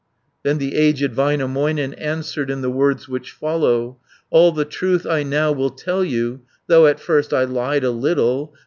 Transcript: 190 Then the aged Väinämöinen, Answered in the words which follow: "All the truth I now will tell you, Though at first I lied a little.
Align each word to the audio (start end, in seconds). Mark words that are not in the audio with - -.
190 0.41 0.41
Then 0.43 0.57
the 0.57 0.83
aged 0.83 1.15
Väinämöinen, 1.15 1.93
Answered 1.95 2.49
in 2.49 2.61
the 2.61 2.71
words 2.71 3.07
which 3.07 3.29
follow: 3.33 3.99
"All 4.31 4.51
the 4.51 4.65
truth 4.65 5.05
I 5.05 5.21
now 5.21 5.51
will 5.51 5.69
tell 5.69 6.03
you, 6.03 6.41
Though 6.65 6.87
at 6.87 6.99
first 6.99 7.31
I 7.35 7.43
lied 7.43 7.83
a 7.83 7.91
little. 7.91 8.51